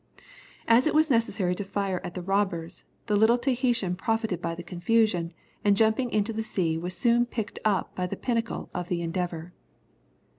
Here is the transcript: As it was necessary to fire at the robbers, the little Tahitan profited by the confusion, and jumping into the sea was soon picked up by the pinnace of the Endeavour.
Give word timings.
As 0.67 0.87
it 0.87 0.95
was 0.95 1.11
necessary 1.11 1.53
to 1.53 1.63
fire 1.63 2.01
at 2.03 2.15
the 2.15 2.23
robbers, 2.23 2.85
the 3.05 3.15
little 3.15 3.37
Tahitan 3.37 3.95
profited 3.95 4.41
by 4.41 4.55
the 4.55 4.63
confusion, 4.63 5.31
and 5.63 5.77
jumping 5.77 6.09
into 6.09 6.33
the 6.33 6.41
sea 6.41 6.75
was 6.75 6.97
soon 6.97 7.27
picked 7.27 7.59
up 7.63 7.93
by 7.93 8.07
the 8.07 8.17
pinnace 8.17 8.65
of 8.73 8.87
the 8.89 9.03
Endeavour. 9.03 9.53